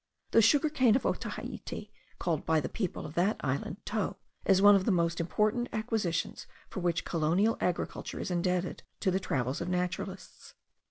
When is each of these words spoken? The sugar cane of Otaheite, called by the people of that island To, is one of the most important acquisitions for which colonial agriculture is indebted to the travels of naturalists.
The 0.31 0.41
sugar 0.41 0.67
cane 0.71 0.95
of 0.95 1.05
Otaheite, 1.05 1.91
called 2.17 2.43
by 2.43 2.59
the 2.59 2.67
people 2.67 3.05
of 3.05 3.13
that 3.13 3.37
island 3.41 3.77
To, 3.85 4.15
is 4.45 4.59
one 4.59 4.73
of 4.73 4.85
the 4.85 4.91
most 4.91 5.19
important 5.19 5.69
acquisitions 5.71 6.47
for 6.69 6.79
which 6.79 7.05
colonial 7.05 7.55
agriculture 7.61 8.19
is 8.19 8.31
indebted 8.31 8.81
to 9.01 9.11
the 9.11 9.19
travels 9.19 9.61
of 9.61 9.69
naturalists. 9.69 10.55